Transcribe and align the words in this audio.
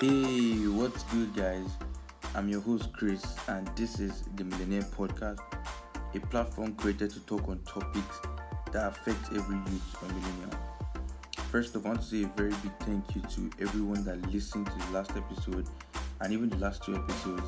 Hey, 0.00 0.66
what's 0.66 1.02
good, 1.12 1.34
guys? 1.34 1.68
I'm 2.34 2.48
your 2.48 2.62
host, 2.62 2.90
Chris, 2.94 3.22
and 3.48 3.68
this 3.76 4.00
is 4.00 4.22
the 4.34 4.44
Millionaire 4.44 4.80
Podcast, 4.96 5.40
a 6.14 6.20
platform 6.20 6.74
created 6.76 7.10
to 7.10 7.20
talk 7.26 7.46
on 7.48 7.58
topics 7.66 8.18
that 8.72 8.86
affect 8.86 9.26
every 9.34 9.56
youth 9.56 9.96
or 10.00 10.08
millennial. 10.08 10.58
First, 11.50 11.76
I 11.76 11.80
want 11.80 12.00
to 12.00 12.06
say 12.06 12.22
a 12.22 12.28
very 12.28 12.54
big 12.62 12.72
thank 12.80 13.14
you 13.14 13.20
to 13.20 13.50
everyone 13.60 14.02
that 14.06 14.26
listened 14.32 14.68
to 14.68 14.72
the 14.72 14.92
last 14.94 15.10
episode 15.18 15.66
and 16.22 16.32
even 16.32 16.48
the 16.48 16.56
last 16.56 16.82
two 16.82 16.96
episodes. 16.96 17.42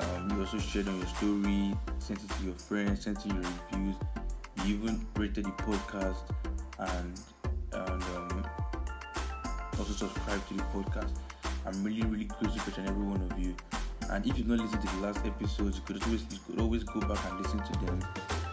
Um, 0.00 0.32
you 0.32 0.40
also 0.40 0.58
shared 0.58 0.88
on 0.88 0.98
your 0.98 1.06
story, 1.06 1.76
sent 2.00 2.24
it 2.24 2.28
to 2.38 2.44
your 2.44 2.54
friends, 2.54 3.04
sent 3.04 3.24
in 3.24 3.36
your 3.40 3.44
reviews. 3.70 3.94
You 4.64 4.74
even 4.74 5.06
rated 5.14 5.44
the 5.44 5.50
podcast 5.50 6.24
and, 6.76 7.20
and 7.70 8.02
um, 8.02 8.44
also 9.78 9.92
subscribed 9.92 10.48
to 10.48 10.54
the 10.54 10.62
podcast. 10.74 11.12
I'm 11.68 11.84
really, 11.84 12.02
really 12.06 12.24
grateful 12.24 12.72
and 12.78 12.88
every 12.88 13.04
one 13.04 13.20
of 13.30 13.38
you. 13.38 13.54
And 14.08 14.24
if 14.24 14.38
you've 14.38 14.48
not 14.48 14.58
listened 14.58 14.80
to 14.80 14.96
the 14.96 15.02
last 15.02 15.24
episodes, 15.26 15.76
you 15.76 15.82
could 15.82 16.02
always 16.02 16.24
you 16.30 16.38
could 16.46 16.60
always 16.60 16.82
go 16.82 17.00
back 17.00 17.18
and 17.30 17.40
listen 17.42 17.58
to 17.62 17.72
them. 17.84 18.00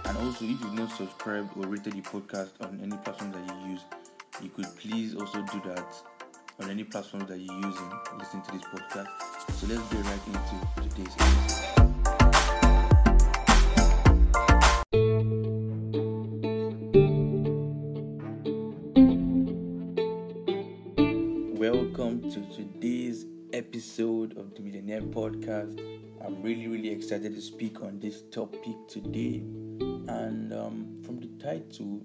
And 0.04 0.18
also, 0.18 0.44
if 0.44 0.60
you've 0.60 0.73
not 0.73 0.92
subscribed 0.92 1.56
or 1.56 1.66
rated 1.66 1.94
the 1.94 2.02
podcast 2.02 2.50
on 2.59 2.78
any 2.84 2.98
platform 2.98 3.32
that 3.32 3.48
you 3.48 3.70
use, 3.70 3.82
you 4.42 4.50
could 4.50 4.68
please 4.76 5.16
also 5.16 5.42
do 5.44 5.62
that 5.70 5.96
on 6.62 6.70
any 6.70 6.84
platform 6.84 7.26
that 7.28 7.40
you're 7.40 7.56
using. 7.56 7.92
Listen 8.18 8.42
to 8.42 8.52
this 8.52 8.64
podcast. 8.64 9.08
So 9.54 9.68
let's 9.68 9.88
get 9.94 10.04
right 10.04 10.28
into 10.28 10.90
today's 10.90 11.16
episode. 11.18 11.75
Welcome 21.67 22.21
to 22.30 22.41
today's 22.55 23.25
episode 23.52 24.38
of 24.38 24.53
the 24.53 24.61
Millionaire 24.61 25.02
Podcast. 25.02 25.80
I'm 26.23 26.39
really, 26.44 26.67
really 26.67 26.91
excited 26.91 27.33
to 27.33 27.41
speak 27.41 27.81
on 27.81 27.99
this 27.99 28.21
topic 28.31 28.75
today. 28.88 29.38
And 30.08 30.53
um, 30.53 31.02
from 31.03 31.19
the 31.19 31.43
title, 31.43 32.03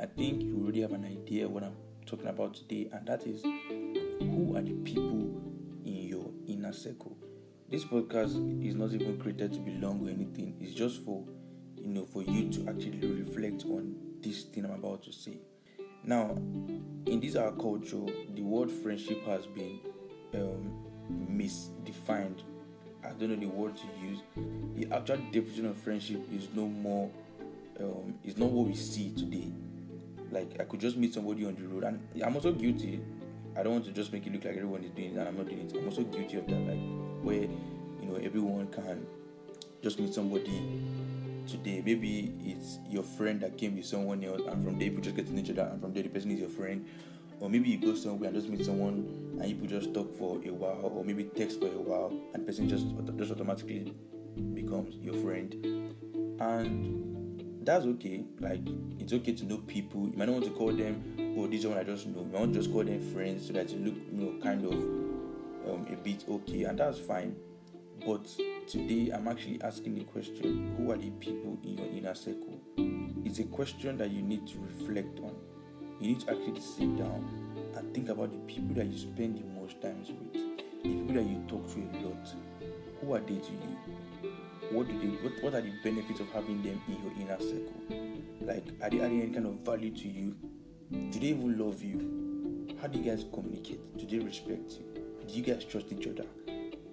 I 0.00 0.06
think 0.06 0.42
you 0.42 0.60
already 0.60 0.80
have 0.80 0.90
an 0.90 1.04
idea 1.04 1.48
what 1.48 1.62
I'm 1.62 1.76
talking 2.04 2.26
about 2.26 2.54
today, 2.54 2.88
and 2.92 3.06
that 3.06 3.24
is 3.28 3.44
who 3.44 4.56
are 4.56 4.62
the 4.62 4.74
people 4.82 5.40
in 5.84 6.08
your 6.08 6.28
inner 6.48 6.72
circle. 6.72 7.16
This 7.70 7.84
podcast 7.84 8.34
is 8.60 8.74
not 8.74 8.90
even 8.90 9.20
created 9.20 9.52
to 9.52 9.60
be 9.60 9.70
long 9.74 10.04
or 10.04 10.10
anything. 10.10 10.56
It's 10.60 10.74
just 10.74 11.04
for 11.04 11.22
you 11.76 11.94
know 11.94 12.06
for 12.06 12.24
you 12.24 12.50
to 12.50 12.68
actually 12.68 12.98
reflect 13.06 13.66
on 13.66 13.94
this 14.20 14.42
thing 14.42 14.64
I'm 14.64 14.72
about 14.72 15.04
to 15.04 15.12
say. 15.12 15.38
Now, 16.02 16.36
in 17.06 17.20
this 17.20 17.36
our 17.36 17.52
culture, 17.52 18.00
the 18.34 18.42
word 18.42 18.70
friendship 18.70 19.24
has 19.26 19.46
been 19.46 19.80
um, 20.34 20.72
misdefined. 21.30 22.40
I 23.04 23.08
don't 23.08 23.30
know 23.30 23.36
the 23.36 23.46
word 23.46 23.76
to 23.76 23.82
use. 24.06 24.18
The 24.76 24.94
actual 24.94 25.18
definition 25.30 25.66
of 25.66 25.76
friendship 25.76 26.20
is 26.32 26.48
no 26.54 26.66
more. 26.66 27.10
Um, 27.80 28.14
is 28.22 28.38
not 28.38 28.50
what 28.50 28.68
we 28.68 28.74
see 28.74 29.10
today. 29.10 29.52
Like 30.30 30.56
I 30.60 30.64
could 30.64 30.80
just 30.80 30.96
meet 30.96 31.12
somebody 31.12 31.44
on 31.44 31.54
the 31.56 31.66
road, 31.66 31.84
and 31.84 32.00
I'm 32.22 32.34
also 32.34 32.52
guilty. 32.52 33.00
I 33.56 33.62
don't 33.62 33.72
want 33.72 33.84
to 33.86 33.92
just 33.92 34.12
make 34.12 34.26
it 34.26 34.32
look 34.32 34.44
like 34.44 34.54
everyone 34.54 34.84
is 34.84 34.90
doing 34.90 35.14
it, 35.14 35.18
and 35.18 35.28
I'm 35.28 35.36
not 35.36 35.48
doing 35.48 35.68
it. 35.68 35.76
I'm 35.76 35.84
also 35.86 36.02
guilty 36.02 36.38
of 36.38 36.46
that. 36.46 36.54
Like 36.54 36.78
where 37.22 37.42
you 37.42 38.08
know 38.08 38.16
everyone 38.22 38.68
can 38.68 39.06
just 39.82 39.98
meet 39.98 40.14
somebody 40.14 40.62
today. 41.46 41.82
Maybe 41.84 42.34
it's 42.40 42.78
your 42.88 43.02
friend 43.02 43.40
that 43.40 43.56
came 43.56 43.76
with 43.76 43.86
someone 43.86 44.22
else, 44.24 44.42
and 44.46 44.64
from 44.64 44.78
there 44.78 44.88
you 44.88 45.00
just 45.00 45.16
get 45.16 45.26
to 45.26 45.32
know 45.32 45.40
each 45.40 45.50
other, 45.50 45.68
and 45.72 45.80
from 45.80 45.92
there 45.92 46.02
the 46.02 46.08
person 46.08 46.30
is 46.30 46.40
your 46.40 46.48
friend. 46.48 46.86
Or 47.40 47.50
maybe 47.50 47.68
you 47.68 47.78
go 47.78 47.94
somewhere 47.94 48.28
and 48.28 48.36
just 48.36 48.48
meet 48.48 48.64
someone, 48.64 49.38
and 49.40 49.48
you 49.48 49.66
just 49.66 49.92
talk 49.92 50.16
for 50.16 50.40
a 50.44 50.52
while, 50.52 50.92
or 50.94 51.04
maybe 51.04 51.24
text 51.24 51.60
for 51.60 51.66
a 51.66 51.70
while, 51.70 52.12
and 52.32 52.46
person 52.46 52.68
just 52.68 52.86
just 53.16 53.32
automatically 53.32 53.94
becomes 54.54 54.96
your 54.96 55.14
friend. 55.14 55.54
And 56.40 57.64
that's 57.64 57.86
okay. 57.86 58.24
Like 58.40 58.60
it's 58.98 59.12
okay 59.12 59.32
to 59.32 59.44
know 59.44 59.58
people. 59.58 60.08
You 60.08 60.16
might 60.16 60.26
not 60.26 60.34
want 60.34 60.44
to 60.44 60.50
call 60.52 60.72
them, 60.72 61.34
oh, 61.38 61.46
this 61.46 61.60
is 61.60 61.66
one 61.66 61.78
I 61.78 61.84
just 61.84 62.06
know. 62.06 62.20
You 62.20 62.26
might 62.26 62.40
want 62.40 62.52
to 62.54 62.60
just 62.60 62.72
call 62.72 62.84
them 62.84 63.00
friends 63.12 63.46
so 63.46 63.52
that 63.54 63.70
you 63.70 63.78
look, 63.78 63.94
you 63.94 64.18
know, 64.18 64.42
kind 64.42 64.64
of 64.64 64.72
um, 64.72 65.86
a 65.90 65.96
bit 65.96 66.24
okay, 66.28 66.64
and 66.64 66.78
that's 66.78 66.98
fine. 66.98 67.34
But 68.04 68.26
today 68.66 69.10
I'm 69.12 69.28
actually 69.28 69.60
asking 69.62 69.94
the 69.96 70.04
question 70.04 70.74
who 70.76 70.90
are 70.90 70.96
the 70.96 71.10
people 71.10 71.58
in 71.64 71.78
your 71.78 71.86
inner 71.88 72.14
circle? 72.14 72.60
It's 73.24 73.38
a 73.38 73.44
question 73.44 73.98
that 73.98 74.10
you 74.10 74.22
need 74.22 74.46
to 74.48 74.58
reflect 74.58 75.18
on. 75.20 75.34
You 76.00 76.08
need 76.08 76.20
to 76.20 76.30
actually 76.30 76.60
sit 76.60 76.96
down 76.96 77.24
and 77.76 77.94
think 77.94 78.08
about 78.08 78.30
the 78.30 78.38
people 78.52 78.74
that 78.76 78.86
you 78.86 78.98
spend 78.98 79.38
the 79.38 79.60
most 79.60 79.80
times 79.82 80.08
with, 80.08 80.32
the 80.32 80.82
people 80.82 81.14
that 81.14 81.24
you 81.24 81.42
talk 81.48 81.66
to 81.74 81.80
a 81.80 81.88
lot. 82.06 82.28
Who 83.00 83.14
are 83.14 83.20
they 83.20 83.36
to 83.36 83.52
you? 83.52 84.30
What 84.70 84.88
do 84.88 84.98
they 84.98 85.08
what, 85.22 85.42
what 85.42 85.54
are 85.54 85.60
the 85.60 85.72
benefits 85.82 86.20
of 86.20 86.28
having 86.30 86.62
them 86.62 86.80
in 86.88 87.02
your 87.02 87.12
inner 87.20 87.38
circle? 87.38 87.82
Like 88.40 88.66
are 88.82 88.90
they 88.90 89.00
adding 89.00 89.22
any 89.22 89.30
kind 89.32 89.46
of 89.46 89.54
value 89.60 89.90
to 89.90 90.08
you? 90.08 90.36
Do 90.90 91.18
they 91.18 91.28
even 91.28 91.58
love 91.58 91.82
you? 91.82 92.76
How 92.80 92.88
do 92.88 92.98
you 92.98 93.04
guys 93.04 93.24
communicate? 93.32 93.96
Do 93.98 94.06
they 94.06 94.24
respect 94.24 94.72
you? 94.72 95.02
Do 95.26 95.34
you 95.34 95.42
guys 95.42 95.64
trust 95.64 95.92
each 95.92 96.06
other? 96.06 96.26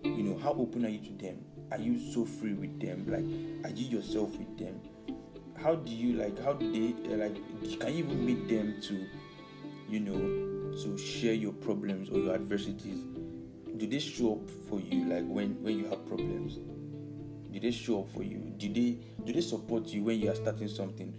you 0.04 0.24
know 0.24 0.38
how 0.38 0.52
open 0.54 0.86
are 0.86 0.90
you 0.90 1.00
to 1.00 1.24
them 1.24 1.38
are 1.72 1.80
you 1.80 1.98
so 2.12 2.26
free 2.26 2.54
with 2.54 2.80
them? 2.80 3.06
Like 3.08 3.72
are 3.72 3.76
you 3.76 3.98
yourself 3.98 4.38
with 4.38 4.58
them? 4.58 4.82
How 5.62 5.76
do 5.76 5.92
you 5.92 6.18
like 6.18 6.42
how 6.44 6.54
do 6.54 6.72
they 6.72 7.14
uh, 7.14 7.18
like 7.18 7.36
can 7.80 7.94
you 7.94 8.04
even 8.04 8.26
meet 8.26 8.48
them 8.48 8.82
to 8.82 9.06
you 9.90 10.00
know 10.00 10.74
to 10.84 10.98
share 10.98 11.34
your 11.34 11.54
problems 11.54 12.10
or 12.10 12.18
your 12.20 12.36
adversities? 12.36 13.04
Do 13.78 13.88
they 13.88 14.00
show 14.00 14.34
up 14.34 14.50
for 14.70 14.80
you 14.80 15.06
like 15.06 15.26
when 15.26 15.62
when 15.64 15.80
you 15.80 15.86
have 15.88 16.06
problems? 16.08 16.60
Do 17.52 17.60
they 17.60 17.72
show 17.72 18.02
up 18.02 18.10
for 18.12 18.24
you? 18.24 18.54
Do 18.58 18.68
they 18.68 19.00
do 19.26 19.34
they 19.34 19.42
support 19.42 19.88
you 19.88 20.04
when 20.04 20.20
you 20.20 20.30
are 20.30 20.36
starting 20.36 20.68
something? 20.68 21.14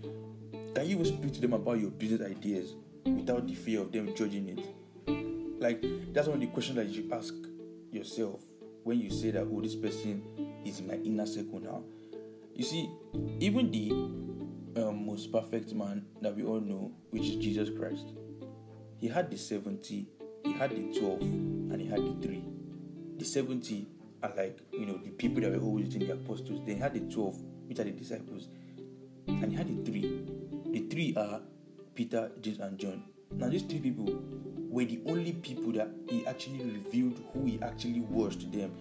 Can 0.74 0.86
you 0.86 0.98
even 0.98 1.04
speak 1.04 1.32
to 1.34 1.40
them 1.40 1.52
about 1.52 1.78
your 1.78 1.90
business 1.90 2.22
ideas 2.22 2.74
without 3.04 3.46
the 3.46 3.54
fear 3.54 3.80
of 3.80 3.92
them 3.92 4.14
judging 4.14 4.48
it? 4.48 5.60
Like 5.60 5.84
that's 6.12 6.28
one 6.28 6.36
of 6.36 6.40
the 6.40 6.46
questions 6.48 6.76
that 6.76 6.88
you 6.88 7.08
ask 7.12 7.34
yourself 7.90 8.40
when 8.84 8.98
you 9.00 9.10
say 9.10 9.30
that, 9.30 9.46
oh, 9.50 9.60
this 9.60 9.74
person 9.74 10.22
is 10.64 10.82
my 10.82 10.94
inner 10.94 11.26
circle 11.26 11.60
now. 11.60 11.82
You 12.54 12.64
see, 12.64 12.90
even 13.40 13.70
the 13.70 13.90
um, 14.82 15.06
most 15.06 15.32
perfect 15.32 15.74
man 15.74 16.04
that 16.20 16.36
we 16.36 16.44
all 16.44 16.60
know, 16.60 16.92
which 17.10 17.22
is 17.22 17.36
Jesus 17.36 17.70
Christ, 17.76 18.06
he 18.98 19.08
had 19.08 19.30
the 19.30 19.38
70, 19.38 20.06
he 20.44 20.52
had 20.52 20.70
the 20.70 20.98
12, 20.98 21.20
and 21.22 21.80
he 21.80 21.86
had 21.86 22.00
the 22.00 22.26
3. 22.26 22.44
The 23.18 23.24
70 23.24 23.88
are 24.22 24.32
like, 24.36 24.60
you 24.72 24.86
know, 24.86 24.98
the 24.98 25.10
people 25.10 25.42
that 25.42 25.50
were 25.50 25.64
always 25.64 25.94
in 25.94 26.06
the 26.06 26.12
apostles. 26.12 26.60
Then 26.66 26.76
he 26.76 26.80
had 26.80 26.94
the 26.94 27.00
12, 27.00 27.42
which 27.66 27.78
are 27.78 27.84
the 27.84 27.90
disciples. 27.90 28.48
And 29.26 29.50
he 29.50 29.56
had 29.56 29.68
the 29.68 29.90
3. 29.90 30.00
The 30.72 30.80
3 30.88 31.14
are 31.16 31.40
Peter, 31.94 32.30
James, 32.40 32.58
and 32.60 32.78
John. 32.78 33.02
Now, 33.36 33.48
these 33.48 33.62
three 33.62 33.80
people 33.80 34.22
were 34.68 34.84
the 34.84 35.00
only 35.06 35.32
people 35.32 35.72
that 35.72 35.88
he 36.08 36.26
actually 36.26 36.62
revealed 36.62 37.22
who 37.32 37.44
he 37.44 37.60
actually 37.62 38.00
was 38.00 38.36
to 38.36 38.46
them. 38.46 38.72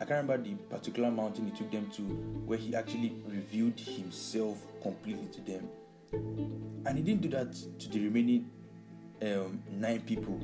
I 0.00 0.04
can't 0.04 0.28
remember 0.28 0.38
the 0.38 0.54
particular 0.74 1.10
mountain 1.10 1.46
he 1.46 1.52
took 1.52 1.70
them 1.70 1.90
to 1.92 2.02
where 2.02 2.58
he 2.58 2.74
actually 2.74 3.14
revealed 3.26 3.78
himself 3.78 4.58
completely 4.82 5.28
to 5.28 5.40
them. 5.40 5.68
And 6.86 6.98
he 6.98 7.02
didn't 7.02 7.22
do 7.22 7.28
that 7.30 7.52
to 7.52 7.88
the 7.88 8.04
remaining 8.04 8.50
um, 9.22 9.62
nine 9.70 10.00
people, 10.00 10.38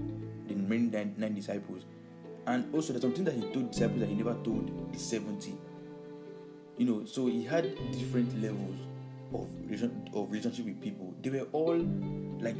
the 0.47 0.55
remaining 0.55 0.91
nine, 0.91 1.15
nine 1.17 1.35
disciples. 1.35 1.85
And 2.47 2.73
also, 2.75 2.93
there's 2.93 3.03
something 3.03 3.25
that 3.25 3.35
he 3.35 3.43
told 3.53 3.71
disciples 3.71 4.01
that 4.01 4.09
he 4.09 4.15
never 4.15 4.35
told 4.43 4.93
the 4.93 4.99
70. 4.99 5.55
You 6.79 6.87
know, 6.87 7.05
so 7.05 7.27
he 7.27 7.45
had 7.45 7.77
different 7.93 8.41
levels 8.43 8.77
of, 9.35 9.49
of 10.15 10.31
relationship 10.31 10.65
with 10.65 10.81
people. 10.81 11.15
They 11.23 11.31
were 11.31 11.47
all 11.53 11.77
like 12.41 12.57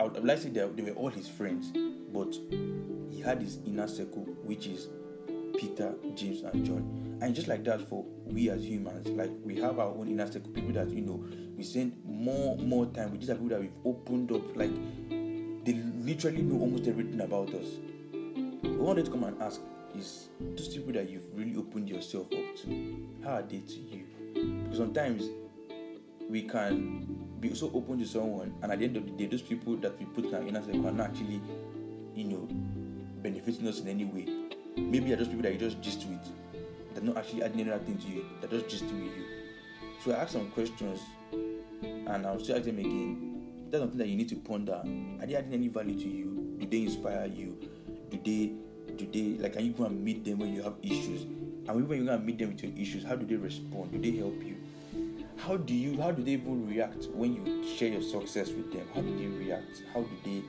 I 0.00 0.04
would 0.04 0.24
like 0.24 0.38
to 0.38 0.42
say 0.44 0.48
that 0.50 0.76
they 0.76 0.82
were 0.82 0.96
all 0.96 1.08
his 1.08 1.28
friends, 1.28 1.72
but 2.12 2.34
he 3.10 3.20
had 3.20 3.40
his 3.40 3.58
inner 3.64 3.86
circle, 3.86 4.24
which 4.42 4.66
is 4.66 4.88
Peter, 5.58 5.94
James, 6.14 6.42
and 6.42 6.64
John. 6.64 7.18
And 7.20 7.34
just 7.34 7.48
like 7.48 7.64
that, 7.64 7.88
for 7.88 8.04
we 8.26 8.50
as 8.50 8.64
humans, 8.64 9.08
like 9.08 9.30
we 9.44 9.56
have 9.60 9.78
our 9.78 9.88
own 9.88 10.08
inner 10.08 10.30
circle, 10.30 10.50
people 10.50 10.72
that 10.72 10.90
you 10.90 11.00
know 11.00 11.24
we 11.56 11.62
spend 11.62 11.96
more 12.04 12.56
more 12.58 12.86
time 12.86 13.12
with. 13.12 13.20
These 13.20 13.30
are 13.30 13.34
people 13.34 13.50
that 13.50 13.60
we've 13.60 13.70
opened 13.84 14.32
up, 14.32 14.56
like 14.56 14.72
they 15.64 15.74
literally 15.74 16.42
know 16.42 16.60
almost 16.60 16.86
everything 16.86 17.20
about 17.20 17.54
us. 17.54 17.78
We 18.62 18.76
wanted 18.76 19.06
to 19.06 19.10
come 19.10 19.24
and 19.24 19.40
ask 19.42 19.60
is 19.96 20.28
those 20.40 20.68
people 20.68 20.92
that 20.92 21.08
you've 21.08 21.26
really 21.34 21.56
opened 21.56 21.88
yourself 21.88 22.26
up 22.26 22.56
to, 22.62 23.06
how 23.22 23.34
are 23.34 23.42
they 23.42 23.58
to 23.58 23.74
you? 23.74 24.04
Because 24.34 24.78
sometimes 24.78 25.28
we 26.28 26.42
can 26.42 27.06
be 27.40 27.54
so 27.54 27.70
open 27.74 27.98
to 27.98 28.06
someone, 28.06 28.54
and 28.62 28.72
at 28.72 28.78
the 28.78 28.84
end 28.86 28.96
of 28.96 29.04
the 29.04 29.12
day, 29.12 29.26
those 29.26 29.42
people 29.42 29.76
that 29.76 29.98
we 29.98 30.06
put 30.06 30.24
in 30.24 30.34
our 30.34 30.42
inner 30.42 30.62
circle 30.62 30.88
are 30.88 30.92
not 30.92 31.10
actually, 31.10 31.40
you 32.14 32.24
know, 32.24 32.48
benefiting 33.22 33.68
us 33.68 33.80
in 33.80 33.88
any 33.88 34.04
way. 34.04 34.26
Maybe 34.76 35.08
they're 35.08 35.16
just 35.16 35.30
people 35.30 35.42
that 35.42 35.52
you 35.52 35.58
just 35.58 35.80
gist 35.80 36.06
with. 36.06 36.20
They're 36.94 37.02
not 37.02 37.18
actually 37.18 37.42
adding 37.42 37.60
anything 37.60 37.98
to 37.98 38.08
you. 38.08 38.24
They're 38.40 38.60
just 38.60 38.84
gisting 38.84 39.02
with 39.02 39.16
you. 39.16 39.24
So 40.04 40.12
I 40.12 40.22
asked 40.22 40.32
some 40.32 40.50
questions, 40.50 41.00
and 41.32 42.26
I'll 42.26 42.38
still 42.38 42.56
ask 42.56 42.64
them 42.64 42.78
again. 42.78 43.68
That's 43.70 43.82
something 43.82 43.98
that 43.98 44.08
you 44.08 44.16
need 44.16 44.28
to 44.28 44.36
ponder. 44.36 44.82
Are 45.20 45.26
they 45.26 45.34
adding 45.34 45.54
any 45.54 45.68
value 45.68 45.98
to 45.98 46.08
you? 46.08 46.56
Do 46.58 46.66
they 46.66 46.82
inspire 46.82 47.26
you? 47.26 47.58
Do 48.10 48.18
they 48.24 48.52
do 48.96 49.06
they 49.06 49.42
like? 49.42 49.54
Can 49.54 49.66
you 49.66 49.72
go 49.72 49.84
and 49.84 50.04
meet 50.04 50.24
them 50.24 50.38
when 50.38 50.54
you 50.54 50.62
have 50.62 50.74
issues? 50.82 51.22
And 51.22 51.88
when 51.88 51.98
you 51.98 52.04
go 52.04 52.14
and 52.14 52.24
meet 52.24 52.38
them 52.38 52.50
with 52.50 52.62
your 52.62 52.72
issues, 52.78 53.04
how 53.04 53.16
do 53.16 53.26
they 53.26 53.36
respond? 53.36 53.92
Do 53.92 53.98
they 53.98 54.16
help 54.16 54.40
you? 54.42 54.56
How 55.36 55.56
do 55.56 55.74
you? 55.74 56.00
How 56.00 56.10
do 56.10 56.22
they 56.22 56.32
even 56.32 56.68
react 56.68 57.06
when 57.12 57.34
you 57.34 57.76
share 57.76 57.88
your 57.88 58.02
success 58.02 58.48
with 58.50 58.72
them? 58.72 58.86
How 58.94 59.00
do 59.00 59.16
they 59.16 59.26
react? 59.26 59.82
How 59.92 60.00
do 60.02 60.10
they? 60.24 60.42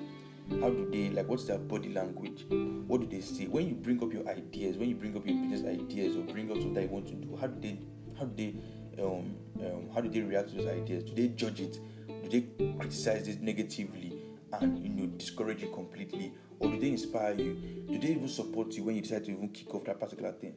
How 0.61 0.69
do 0.69 0.87
they 0.91 1.09
like? 1.09 1.27
What's 1.27 1.45
their 1.45 1.57
body 1.57 1.89
language? 1.89 2.45
What 2.87 3.01
do 3.01 3.07
they 3.07 3.21
say 3.21 3.45
when 3.45 3.67
you 3.67 3.75
bring 3.75 4.01
up 4.03 4.13
your 4.13 4.27
ideas? 4.27 4.77
When 4.77 4.89
you 4.89 4.95
bring 4.95 5.15
up 5.15 5.25
your 5.25 5.35
business 5.35 5.65
ideas 5.65 6.15
or 6.15 6.21
bring 6.21 6.51
up 6.51 6.57
something 6.57 6.83
you 6.83 6.89
want 6.89 7.07
to 7.07 7.13
do? 7.13 7.35
How 7.35 7.47
do 7.47 7.59
they? 7.59 7.79
How 8.17 8.25
do 8.25 8.35
they? 8.35 9.03
Um, 9.03 9.35
um, 9.59 9.89
how 9.93 10.01
do 10.01 10.09
they 10.09 10.21
react 10.21 10.49
to 10.49 10.55
those 10.55 10.67
ideas? 10.67 11.03
Do 11.03 11.13
they 11.13 11.29
judge 11.29 11.61
it? 11.61 11.79
Do 12.07 12.29
they 12.29 12.71
criticize 12.77 13.27
it 13.27 13.41
negatively 13.41 14.21
and 14.53 14.79
you 14.83 14.89
know 14.89 15.07
discourage 15.17 15.61
you 15.61 15.69
completely, 15.69 16.31
or 16.59 16.69
do 16.69 16.79
they 16.79 16.89
inspire 16.89 17.33
you? 17.33 17.55
Do 17.89 17.97
they 17.97 18.09
even 18.09 18.27
support 18.27 18.73
you 18.73 18.83
when 18.83 18.95
you 18.95 19.01
decide 19.01 19.25
to 19.25 19.31
even 19.31 19.49
kick 19.49 19.73
off 19.73 19.83
that 19.85 19.99
particular 19.99 20.31
thing? 20.31 20.55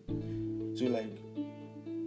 So 0.77 0.85
like 0.87 1.19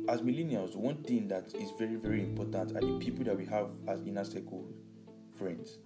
as 0.10 0.22
millennials, 0.22 0.75
one 0.75 0.98
thing 1.04 1.28
that 1.30 1.54
is 1.56 1.72
very, 1.78 1.95
very 1.95 2.22
important 2.22 2.75
are 2.75 2.81
the 2.81 2.98
people 3.00 3.24
that 3.25 3.38
we 3.38 3.45
have 3.45 3.69
as 3.88 4.01
inner 4.01 4.24
circle 4.24 4.68
friends. 5.38 5.78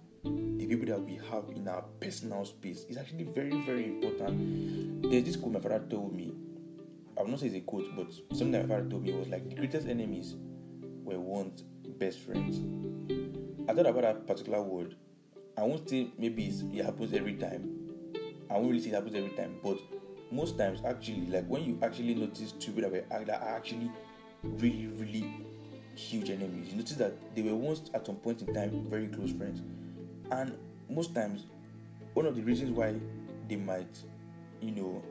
The 0.66 0.74
people 0.74 0.96
that 0.96 1.00
we 1.00 1.14
have 1.30 1.44
in 1.54 1.68
our 1.68 1.84
personal 2.00 2.44
space 2.44 2.86
is 2.88 2.96
actually 2.96 3.22
very, 3.22 3.60
very 3.64 3.84
important. 3.84 5.00
There's 5.08 5.22
this 5.22 5.36
quote 5.36 5.52
my 5.52 5.60
father 5.60 5.84
told 5.88 6.12
me. 6.12 6.34
I 7.16 7.22
will 7.22 7.30
not 7.30 7.38
say 7.38 7.46
it's 7.46 7.54
a 7.54 7.60
quote, 7.60 7.86
but 7.94 8.12
something 8.36 8.50
that 8.50 8.66
my 8.66 8.74
father 8.74 8.90
told 8.90 9.04
me 9.04 9.12
was 9.12 9.28
like 9.28 9.48
the 9.48 9.54
greatest 9.54 9.86
enemies 9.86 10.34
were 11.04 11.20
once 11.20 11.62
best 12.00 12.18
friends. 12.18 12.58
I 13.68 13.74
thought 13.74 13.86
about 13.86 14.02
that 14.02 14.26
particular 14.26 14.60
word. 14.60 14.96
I 15.56 15.62
won't 15.62 15.88
say 15.88 16.10
maybe 16.18 16.46
it 16.46 16.84
happens 16.84 17.14
every 17.14 17.34
time. 17.34 17.70
I 18.50 18.54
won't 18.54 18.70
really 18.70 18.82
say 18.82 18.88
it 18.88 18.94
happens 18.94 19.14
every 19.14 19.36
time, 19.36 19.60
but 19.62 19.78
most 20.32 20.58
times 20.58 20.80
actually 20.84 21.26
like 21.26 21.46
when 21.46 21.62
you 21.62 21.78
actually 21.80 22.16
notice 22.16 22.50
two 22.58 22.72
people 22.72 22.90
that 22.90 23.08
were 23.08 23.24
that 23.24 23.40
are 23.40 23.56
actually 23.56 23.88
really 24.42 24.88
really 24.96 25.46
huge 25.94 26.28
enemies 26.28 26.70
you 26.70 26.76
notice 26.76 26.96
that 26.96 27.12
they 27.36 27.42
were 27.42 27.54
once 27.54 27.88
at 27.94 28.04
some 28.04 28.16
point 28.16 28.42
in 28.42 28.52
time 28.52 28.84
very 28.90 29.06
close 29.06 29.30
friends 29.30 29.62
and 30.30 30.56
most 30.88 31.14
times 31.14 31.44
one 32.14 32.26
of 32.26 32.36
the 32.36 32.42
reasons 32.42 32.70
why 32.70 32.94
they 33.48 33.56
might 33.56 33.98
you 34.60 34.70
know 34.70 35.02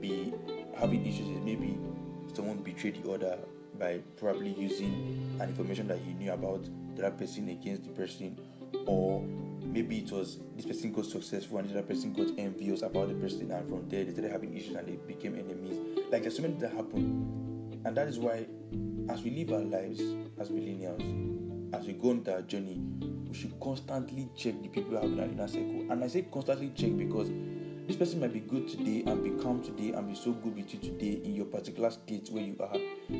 be 0.00 0.32
having 0.76 1.06
issues 1.06 1.28
is 1.28 1.40
maybe 1.44 1.78
someone 2.34 2.58
betrayed 2.58 3.02
the 3.02 3.10
other 3.10 3.38
by 3.78 3.98
probably 4.16 4.50
using 4.50 5.36
an 5.40 5.48
information 5.48 5.88
that 5.88 5.98
he 5.98 6.12
knew 6.14 6.32
about 6.32 6.64
the 6.96 7.06
other 7.06 7.16
person 7.16 7.48
against 7.48 7.84
the 7.84 7.90
person. 7.90 8.38
Or 8.86 9.22
maybe 9.62 9.98
it 9.98 10.12
was 10.12 10.38
this 10.56 10.66
person 10.66 10.92
got 10.92 11.06
successful 11.06 11.58
and 11.58 11.68
the 11.68 11.78
other 11.78 11.86
person 11.86 12.12
got 12.12 12.28
envious 12.38 12.82
about 12.82 13.08
the 13.08 13.14
person 13.14 13.50
and 13.50 13.68
from 13.68 13.88
there 13.88 14.04
they 14.04 14.12
started 14.12 14.30
having 14.32 14.56
issues 14.56 14.76
and 14.76 14.86
they 14.86 14.96
became 15.06 15.34
enemies. 15.34 15.78
Like 16.10 16.22
there's 16.22 16.36
so 16.36 16.42
many 16.42 16.54
that 16.54 16.72
happen. 16.72 17.80
And 17.84 17.96
that 17.96 18.08
is 18.08 18.18
why 18.18 18.46
as 19.08 19.22
we 19.22 19.30
live 19.30 19.52
our 19.52 19.60
lives 19.60 20.00
as 20.38 20.50
millennials 20.50 21.02
as 21.74 21.86
we 21.86 21.92
go 21.92 22.10
on 22.10 22.24
our 22.32 22.42
journey 22.42 22.80
we 23.28 23.34
should 23.34 23.58
constantly 23.60 24.28
check 24.36 24.60
the 24.62 24.68
people 24.68 24.90
we 24.90 24.96
have 24.96 25.04
in 25.04 25.20
our 25.20 25.26
inner 25.26 25.48
circle 25.48 25.86
and 25.90 26.04
i 26.04 26.06
say 26.06 26.22
constantly 26.22 26.70
check 26.74 26.96
because 26.96 27.30
this 27.86 27.96
person 27.96 28.18
might 28.20 28.32
be 28.32 28.40
good 28.40 28.66
today 28.66 29.02
and 29.06 29.22
be 29.22 29.42
calm 29.42 29.62
today 29.62 29.92
and 29.92 30.08
be 30.08 30.14
so 30.14 30.32
good 30.32 30.56
with 30.56 30.72
you 30.72 30.80
today 30.80 31.20
in 31.24 31.34
your 31.34 31.46
particular 31.46 31.90
state 31.90 32.28
where 32.30 32.42
you 32.42 32.56
are 32.60 32.78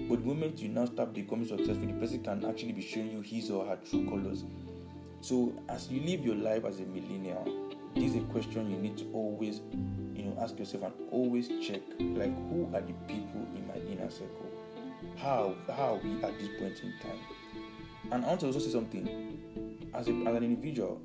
but 0.09 0.21
the 0.21 0.27
moment 0.27 0.59
you 0.59 0.69
now 0.69 0.85
start 0.87 1.13
becoming 1.13 1.47
successful 1.47 1.87
the 1.87 1.93
person 1.95 2.23
can 2.23 2.45
actually 2.45 2.73
be 2.73 2.83
showing 2.83 3.11
you 3.11 3.21
his 3.21 3.51
or 3.51 3.67
her 3.67 3.79
true 3.89 4.09
colors 4.09 4.45
so 5.25 5.55
as 5.71 5.91
you 5.91 6.03
live 6.03 6.23
your 6.23 6.35
life 6.35 6.67
as 6.67 6.81
a 6.81 6.83
millennial, 6.83 7.73
this 7.95 8.11
is 8.11 8.17
a 8.17 8.21
question 8.27 8.71
you 8.71 8.77
need 8.77 8.99
to 8.99 9.11
always, 9.15 9.63
you 10.15 10.23
know, 10.23 10.37
ask 10.39 10.59
yourself 10.59 10.85
and 10.85 10.93
always 11.11 11.49
check 11.67 11.81
like 11.99 12.29
who 12.51 12.69
are 12.75 12.83
the 12.83 12.93
people 13.09 13.49
in 13.57 13.67
my 13.67 13.77
inner 13.91 14.11
circle? 14.11 14.51
How 15.17 15.55
how 15.75 15.95
are 15.95 15.97
we 15.97 16.23
at 16.23 16.39
this 16.39 16.49
point 16.61 16.79
in 16.83 16.93
time? 17.01 17.19
And 18.15 18.25
I 18.25 18.29
want 18.29 18.41
to 18.41 18.47
also 18.47 18.61
say 18.61 18.71
something. 18.71 19.91
As, 19.93 20.09
a, 20.09 20.13
as 20.13 20.37
an 20.37 20.45
individual, 20.45 21.03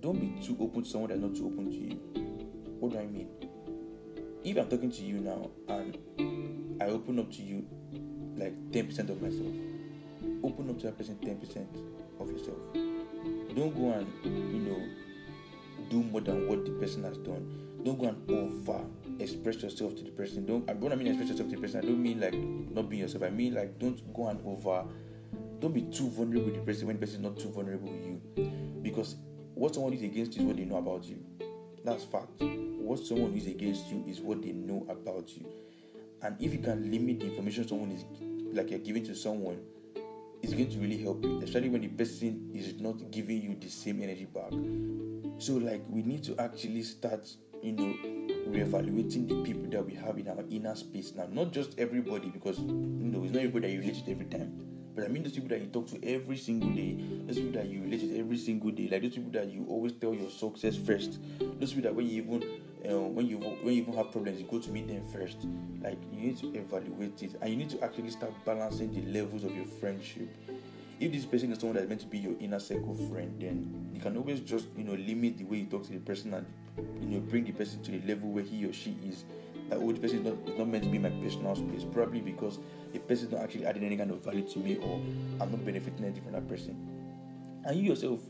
don't 0.00 0.20
be 0.20 0.40
too 0.44 0.56
open 0.60 0.82
to 0.82 0.88
someone 0.88 1.08
that's 1.10 1.20
not 1.20 1.34
too 1.34 1.46
open 1.46 1.70
to 1.70 1.76
you. 1.76 1.96
What 2.78 2.92
do 2.92 2.98
I 2.98 3.06
mean? 3.06 3.28
If 4.44 4.56
I'm 4.56 4.68
talking 4.68 4.92
to 4.92 5.02
you 5.02 5.20
now 5.20 5.50
and 5.68 5.98
I 6.80 6.86
open 6.86 7.18
up 7.18 7.32
to 7.32 7.42
you 7.42 7.66
like 8.36 8.54
10% 8.70 9.10
of 9.10 9.20
myself, 9.20 9.54
open 10.44 10.70
up 10.70 10.78
to 10.78 10.86
that 10.86 10.98
person 10.98 11.18
10% 11.22 11.66
of 12.20 12.30
yourself 12.30 12.58
don't 13.54 13.74
go 13.76 13.92
and 13.92 14.06
you 14.24 14.60
know 14.60 14.82
do 15.90 16.02
more 16.04 16.20
than 16.20 16.48
what 16.48 16.64
the 16.64 16.70
person 16.72 17.02
has 17.04 17.18
done. 17.18 17.66
Don't 17.84 17.98
go 17.98 18.06
and 18.06 18.30
over 18.30 18.84
express 19.18 19.56
yourself 19.56 19.96
to 19.96 20.04
the 20.04 20.10
person. 20.10 20.46
Don't 20.46 20.68
I 20.70 20.74
mean 20.94 21.08
express 21.08 21.28
yourself 21.30 21.50
to 21.50 21.56
the 21.56 21.60
person, 21.60 21.80
I 21.80 21.86
don't 21.86 22.02
mean 22.02 22.20
like 22.20 22.34
not 22.34 22.88
being 22.88 23.02
yourself. 23.02 23.24
I 23.24 23.30
mean 23.30 23.54
like 23.54 23.78
don't 23.78 24.00
go 24.14 24.28
and 24.28 24.40
over 24.46 24.84
don't 25.60 25.74
be 25.74 25.82
too 25.82 26.08
vulnerable 26.08 26.46
with 26.46 26.54
the 26.54 26.60
person 26.60 26.86
when 26.86 26.96
the 26.96 27.06
person 27.06 27.24
is 27.24 27.30
not 27.30 27.38
too 27.38 27.50
vulnerable 27.50 27.90
with 27.90 28.06
you. 28.06 28.20
Because 28.82 29.16
what 29.54 29.74
someone 29.74 29.92
is 29.92 30.02
against 30.02 30.36
you 30.36 30.42
is 30.42 30.46
what 30.46 30.56
they 30.56 30.64
know 30.64 30.78
about 30.78 31.04
you. 31.04 31.22
That's 31.84 32.04
fact. 32.04 32.40
What 32.40 32.98
someone 32.98 33.34
is 33.34 33.46
against 33.46 33.88
you 33.88 34.04
is 34.06 34.20
what 34.20 34.42
they 34.42 34.52
know 34.52 34.86
about 34.88 35.28
you. 35.36 35.46
And 36.22 36.36
if 36.40 36.52
you 36.52 36.58
can 36.58 36.90
limit 36.90 37.20
the 37.20 37.26
information 37.26 37.68
someone 37.68 37.90
is 37.92 38.04
like 38.52 38.70
you're 38.70 38.80
giving 38.80 39.04
to 39.04 39.14
someone 39.14 39.60
is 40.42 40.54
going 40.54 40.70
to 40.70 40.78
really 40.78 40.98
help 40.98 41.22
you, 41.22 41.40
especially 41.42 41.68
when 41.68 41.82
the 41.82 41.88
person 41.88 42.50
is 42.54 42.80
not 42.80 43.10
giving 43.10 43.42
you 43.42 43.56
the 43.60 43.68
same 43.68 44.02
energy 44.02 44.24
back. 44.24 44.50
So, 45.38 45.54
like, 45.54 45.82
we 45.88 46.02
need 46.02 46.24
to 46.24 46.38
actually 46.38 46.82
start, 46.82 47.28
you 47.62 47.72
know, 47.72 47.94
reevaluating 48.48 49.28
the 49.28 49.42
people 49.42 49.70
that 49.70 49.84
we 49.84 49.94
have 49.94 50.18
in 50.18 50.28
our 50.28 50.44
inner 50.50 50.74
space 50.74 51.12
now. 51.14 51.28
Not 51.30 51.52
just 51.52 51.78
everybody, 51.78 52.28
because 52.28 52.58
you 52.58 52.66
know, 52.66 53.24
it's 53.24 53.32
not 53.32 53.42
everybody 53.42 53.68
that 53.68 53.72
you 53.72 53.80
relate 53.80 54.04
to 54.04 54.10
every 54.10 54.26
time. 54.26 54.69
But 54.94 55.04
I 55.04 55.08
mean 55.08 55.22
those 55.22 55.32
people 55.32 55.48
that 55.50 55.60
you 55.60 55.66
talk 55.66 55.86
to 55.88 56.04
every 56.04 56.36
single 56.36 56.70
day, 56.70 56.96
those 57.26 57.36
people 57.36 57.52
that 57.52 57.68
you 57.68 57.82
relate 57.82 58.00
to 58.00 58.18
every 58.18 58.36
single 58.36 58.70
day, 58.70 58.88
like 58.90 59.02
those 59.02 59.14
people 59.14 59.30
that 59.32 59.50
you 59.50 59.64
always 59.68 59.92
tell 59.92 60.14
your 60.14 60.30
success 60.30 60.76
first, 60.76 61.18
those 61.58 61.72
people 61.72 61.82
that 61.90 61.94
when 61.94 62.08
you 62.08 62.22
even 62.22 62.42
um, 62.88 63.14
when 63.14 63.26
you 63.26 63.38
when 63.38 63.74
you 63.74 63.82
even 63.82 63.94
have 63.94 64.10
problems, 64.10 64.40
you 64.40 64.46
go 64.46 64.58
to 64.58 64.70
meet 64.70 64.88
them 64.88 65.02
first. 65.12 65.36
Like 65.82 65.98
you 66.12 66.20
need 66.20 66.38
to 66.38 66.54
evaluate 66.54 67.22
it, 67.22 67.36
and 67.40 67.50
you 67.50 67.56
need 67.56 67.70
to 67.70 67.84
actually 67.84 68.10
start 68.10 68.32
balancing 68.44 68.92
the 68.92 69.18
levels 69.18 69.44
of 69.44 69.54
your 69.54 69.66
friendship. 69.66 70.28
If 70.98 71.12
this 71.12 71.24
person 71.24 71.52
is 71.52 71.58
someone 71.58 71.76
that's 71.76 71.88
meant 71.88 72.00
to 72.02 72.06
be 72.06 72.18
your 72.18 72.34
inner 72.40 72.58
circle 72.60 72.94
friend, 73.10 73.34
then 73.38 73.90
you 73.94 74.00
can 74.00 74.16
always 74.16 74.40
just 74.40 74.66
you 74.76 74.84
know 74.84 74.92
limit 74.92 75.38
the 75.38 75.44
way 75.44 75.58
you 75.58 75.66
talk 75.66 75.84
to 75.86 75.92
the 75.92 75.98
person 75.98 76.34
and 76.34 76.46
you 77.00 77.06
know 77.08 77.20
bring 77.20 77.44
the 77.44 77.52
person 77.52 77.82
to 77.84 77.92
the 77.92 78.00
level 78.06 78.30
where 78.30 78.44
he 78.44 78.64
or 78.66 78.72
she 78.72 78.96
is. 79.06 79.24
That 79.70 79.78
oh, 79.78 79.92
the 79.92 80.00
person 80.00 80.18
is 80.18 80.24
not, 80.24 80.48
is 80.48 80.58
not 80.58 80.68
meant 80.68 80.84
to 80.84 80.90
be 80.90 80.98
my 80.98 81.10
personal 81.10 81.54
space, 81.54 81.84
probably 81.84 82.20
because 82.20 82.58
the 82.92 82.98
person 82.98 83.26
is 83.28 83.32
not 83.32 83.42
actually 83.42 83.64
adding 83.64 83.84
any 83.84 83.96
kind 83.96 84.10
of 84.10 84.22
value 84.22 84.46
to 84.48 84.58
me, 84.58 84.76
or 84.76 85.00
I'm 85.40 85.50
not 85.50 85.64
benefiting 85.64 86.04
anything 86.04 86.24
from 86.24 86.32
that 86.32 86.48
person. 86.48 86.76
And 87.64 87.78
you 87.78 87.90
yourself, 87.90 88.20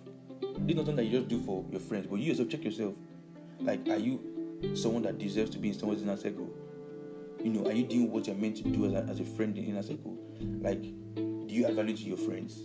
is 0.43 0.77
not 0.77 0.87
something 0.87 0.97
that 0.97 1.05
you 1.05 1.19
just 1.19 1.29
do 1.29 1.41
for 1.41 1.65
your 1.71 1.81
friends, 1.81 2.07
but 2.07 2.17
you 2.21 2.27
yourself 2.27 2.49
check 2.49 2.65
yourself. 2.65 2.95
Like, 3.61 3.89
are 3.89 3.97
you 3.97 4.75
someone 4.75 5.03
that 5.03 5.19
deserves 5.19 5.51
to 5.51 5.59
be 5.59 5.69
in 5.69 5.79
someone's 5.79 6.03
inner 6.03 6.17
circle? 6.17 6.49
You 7.43 7.51
know, 7.51 7.69
are 7.69 7.73
you 7.73 7.85
doing 7.85 8.11
what 8.11 8.27
you're 8.27 8.37
meant 8.37 8.57
to 8.59 8.63
do 8.65 8.87
as 8.87 8.93
a, 8.93 9.11
as 9.11 9.21
a 9.21 9.25
friend 9.25 9.57
in 9.57 9.65
inner 9.65 9.83
circle? 9.83 10.17
Like, 10.61 10.83
do 10.83 11.47
you 11.49 11.67
add 11.67 11.75
value 11.75 11.97
to 11.97 12.03
your 12.03 12.19
friends? 12.19 12.57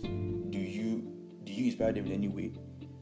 Do 0.50 0.58
you 0.58 1.10
do 1.44 1.52
you 1.52 1.66
inspire 1.66 1.92
them 1.92 2.06
in 2.06 2.12
any 2.12 2.28
way? 2.28 2.52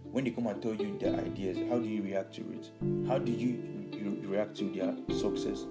When 0.04 0.24
they 0.24 0.30
come 0.30 0.46
and 0.46 0.62
tell 0.62 0.74
you 0.74 0.96
their 0.98 1.14
ideas, 1.14 1.58
how 1.68 1.78
do 1.78 1.88
you 1.88 2.02
react 2.02 2.34
to 2.36 2.42
it? 2.52 2.70
How 3.08 3.18
do 3.18 3.32
you, 3.32 3.73
react 4.10 4.56
to 4.56 4.70
their 4.70 4.94
success? 5.16 5.64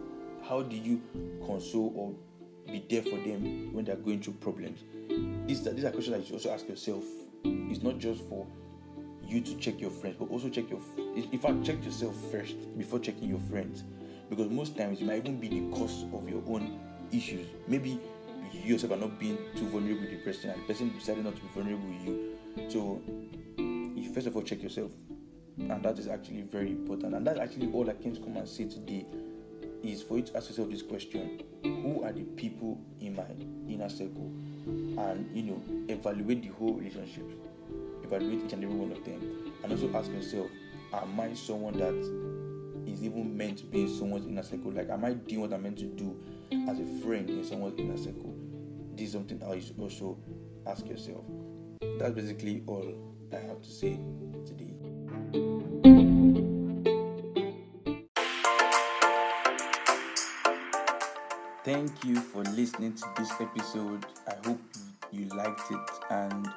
How 0.47 0.61
do 0.61 0.75
you 0.75 1.01
console 1.45 1.93
or 1.95 2.13
be 2.71 2.83
there 2.89 3.01
for 3.01 3.17
them 3.17 3.73
when 3.73 3.85
they're 3.85 3.95
going 3.95 4.21
through 4.21 4.33
problems? 4.33 4.83
These, 5.47 5.63
these 5.63 5.85
are 5.85 5.91
questions 5.91 6.17
that 6.17 6.29
you 6.29 6.35
also 6.35 6.51
ask 6.51 6.67
yourself. 6.67 7.03
It's 7.43 7.83
not 7.83 7.97
just 7.97 8.27
for 8.29 8.45
you 9.25 9.41
to 9.41 9.55
check 9.55 9.79
your 9.79 9.89
friends, 9.89 10.15
but 10.19 10.29
also 10.29 10.49
check 10.49 10.69
your. 10.69 10.79
In 11.15 11.39
fact, 11.39 11.63
check 11.63 11.83
yourself 11.83 12.15
first 12.31 12.55
before 12.77 12.99
checking 12.99 13.29
your 13.29 13.39
friends, 13.39 13.83
because 14.29 14.49
most 14.49 14.77
times 14.77 15.01
it 15.01 15.05
might 15.05 15.17
even 15.17 15.39
be 15.39 15.47
the 15.47 15.75
cause 15.75 16.05
of 16.13 16.29
your 16.29 16.43
own 16.47 16.79
issues. 17.11 17.47
Maybe 17.67 17.99
you 18.51 18.73
yourself 18.73 18.93
are 18.93 18.97
not 18.97 19.19
being 19.19 19.37
too 19.55 19.67
vulnerable 19.67 20.01
with 20.01 20.11
the 20.11 20.17
person, 20.17 20.51
and 20.51 20.61
the 20.61 20.65
person 20.67 20.93
decided 20.97 21.23
not 21.25 21.35
to 21.35 21.41
be 21.41 21.47
vulnerable 21.53 21.87
with 21.87 22.05
you. 22.05 22.37
So, 22.69 23.01
you 23.57 24.11
first 24.13 24.27
of 24.27 24.35
all 24.35 24.43
check 24.43 24.61
yourself, 24.61 24.91
and 25.57 25.83
that 25.83 26.00
is 26.00 26.07
actually 26.07 26.41
very 26.41 26.72
important. 26.72 27.13
And 27.13 27.25
that's 27.25 27.39
actually 27.39 27.72
all 27.72 27.89
I 27.89 27.93
came 27.93 28.15
to 28.15 28.22
come 28.22 28.38
and 28.38 28.48
say 28.48 28.65
today 28.65 29.05
is 29.83 30.01
for 30.01 30.17
you 30.17 30.24
to 30.24 30.38
ask 30.38 30.50
yourself 30.50 30.69
this 30.69 30.81
question: 30.81 31.43
Who 31.63 32.03
are 32.03 32.12
the 32.12 32.24
people 32.24 32.79
in 33.00 33.15
my 33.15 33.25
inner 33.67 33.89
circle? 33.89 34.31
And 34.65 35.29
you 35.33 35.43
know, 35.43 35.62
evaluate 35.93 36.41
the 36.43 36.50
whole 36.50 36.74
relationship. 36.74 37.29
Evaluate 38.03 38.45
each 38.45 38.53
and 38.53 38.63
every 38.63 38.75
one 38.75 38.91
of 38.91 39.03
them. 39.03 39.53
And 39.63 39.72
also 39.72 39.93
ask 39.95 40.12
yourself 40.12 40.50
am 40.93 41.19
i 41.19 41.33
someone 41.33 41.74
that 41.77 41.93
is 42.86 43.03
even 43.03 43.36
meant 43.36 43.57
to 43.57 43.65
be 43.65 43.81
in 43.81 43.98
someone's 43.98 44.25
inner 44.25 44.43
circle? 44.43 44.72
Like 44.72 44.89
am 44.89 45.05
i 45.05 45.13
doing 45.13 45.41
what 45.41 45.53
i'm 45.53 45.63
meant 45.63 45.77
to 45.79 45.86
do 45.86 46.15
as 46.69 46.79
a 46.79 46.86
friend 47.03 47.29
in 47.29 47.43
someone's 47.43 47.79
inner 47.79 47.98
circle? 47.98 48.33
This 48.95 49.07
is 49.07 49.13
something 49.13 49.41
i 49.43 49.60
should 49.60 49.79
also 49.79 50.17
ask 50.67 50.88
yourself. 50.88 51.24
That's 52.00 52.13
basically 52.13 52.63
all 52.67 52.93
i 53.31 53.38
have 53.38 53.62
to 53.62 53.69
say 53.69 54.00
thank 61.63 62.03
you 62.05 62.15
for 62.15 62.43
listening 62.51 62.93
to 62.93 63.05
this 63.17 63.31
episode. 63.39 64.05
I 64.27 64.47
hope 64.47 64.59
you 65.11 65.25
liked 65.29 65.71
it, 65.71 65.79
and 66.09 66.47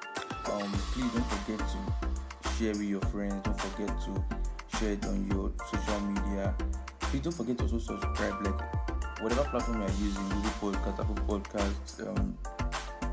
um, 0.52 0.72
please 0.92 1.10
don't 1.12 1.26
forget 1.26 1.58
to 1.58 2.48
share 2.56 2.72
with 2.72 2.82
your 2.82 3.00
friends. 3.02 3.34
Don't 3.44 3.60
forget 3.60 3.88
to 4.02 4.78
share 4.78 4.92
it 4.92 5.04
on 5.06 5.28
your 5.30 5.52
social 5.70 6.00
media. 6.00 6.54
Please 7.00 7.22
don't 7.22 7.32
forget 7.32 7.58
to 7.58 7.64
also 7.64 7.78
subscribe. 7.78 8.44
Like 8.44 9.20
whatever 9.22 9.44
platform 9.44 9.80
you 9.80 9.86
are 9.86 9.90
using, 10.00 10.28
Google 10.28 10.50
Podcast, 10.60 11.00
Apple 11.00 11.40
Podcasts, 11.40 12.06
um, 12.06 12.38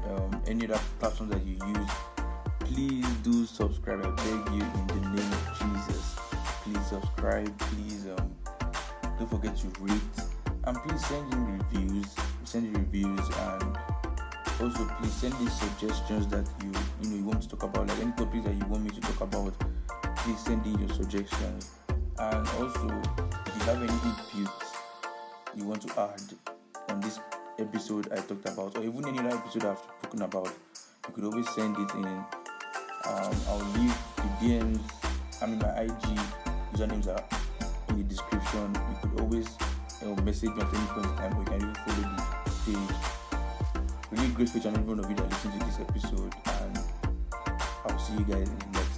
um, 0.10 0.42
any 0.48 0.66
other 0.66 0.80
platform 1.00 1.30
that 1.30 1.46
you 1.46 1.54
use, 1.54 1.90
please 2.74 3.06
do 3.24 3.46
subscribe. 3.46 4.04
I 4.04 4.10
beg 4.10 4.54
you 4.54 4.64
in 4.64 4.88
the 4.88 5.10
name 5.10 5.34
of 5.34 5.60
Jesus. 5.60 6.16
Please 6.64 6.86
subscribe. 6.88 7.60
Please 7.60 8.08
um, 8.18 8.36
don't 9.20 9.30
forget 9.30 9.56
to 9.58 9.68
rate 9.80 10.02
and 10.64 10.78
please 10.78 11.06
send 11.06 11.34
in 11.34 11.60
reviews. 11.60 12.06
Send 12.46 12.68
in 12.68 12.74
reviews 12.74 13.20
and 13.20 13.78
also 14.60 14.86
please 15.00 15.14
send 15.14 15.34
in 15.40 15.50
suggestions 15.50 16.28
that 16.28 16.48
you 16.64 16.72
you 17.02 17.10
know 17.10 17.18
you 17.18 17.24
want 17.24 17.44
to 17.44 17.50
talk 17.50 17.64
about, 17.64 17.88
like 17.88 18.00
any 18.00 18.12
topics 18.14 18.46
that 18.46 18.56
you 18.56 18.66
want 18.66 18.84
me 18.84 18.90
to 18.90 19.02
talk 19.02 19.22
about. 19.22 19.54
Please 20.18 20.40
send 20.40 20.66
in 20.66 20.80
your 20.80 20.90
suggestions. 20.90 21.72
And 22.18 22.48
also, 22.48 23.02
if 23.46 23.56
you 23.56 23.64
have 23.66 23.84
any 23.84 24.40
input 24.40 24.64
you 25.56 25.66
want 25.66 25.82
to 25.88 26.00
add 26.00 26.22
on 26.90 27.00
this 27.02 27.20
episode 27.60 28.12
I 28.12 28.16
talked 28.16 28.48
about, 28.48 28.78
or 28.78 28.84
even 28.84 29.06
any 29.08 29.20
other 29.20 29.38
episode 29.38 29.66
I've 29.66 29.78
spoken 29.78 30.24
about, 30.24 30.48
you 31.08 31.14
could 31.14 31.24
always 31.26 31.48
send 31.54 31.78
it 31.78 31.94
in. 31.94 32.26
Um, 33.06 33.36
I'll 33.50 33.58
leave 33.76 33.98
the 34.16 34.30
DMs. 34.40 34.80
I 35.42 35.46
mean, 35.46 35.60
my 35.60 35.82
IG 35.82 36.20
usernames 36.74 37.08
are 37.08 37.24
in 37.90 37.98
the 37.98 38.04
description. 38.04 38.74
You 38.76 39.10
could 39.10 39.20
always 39.20 39.50
you 40.02 40.08
know, 40.08 40.16
message 40.24 40.50
me 40.52 40.62
at 40.62 40.74
any 40.74 40.86
point 40.88 41.06
in 41.06 41.16
time, 41.16 41.34
or 41.36 41.40
you 41.40 41.46
can 41.46 41.56
even 41.56 41.76
follow 41.76 42.18
the 42.46 42.52
page. 42.72 42.96
Really 44.12 44.28
grateful 44.30 44.62
to 44.62 44.68
every 44.70 44.84
one 44.84 45.00
of 45.00 45.10
you 45.10 45.16
that 45.18 45.30
listened 45.30 45.60
to 45.60 45.66
this 45.66 45.80
episode, 45.80 46.34
and 46.62 46.80
I'll 47.86 48.00
see 48.00 48.14
you 48.14 48.24
guys 48.24 48.48
in 48.48 48.60
the 48.60 48.66
next. 48.72 48.93